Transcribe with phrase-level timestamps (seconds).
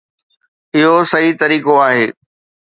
[0.75, 2.11] اهو صحيح طريقو آهي.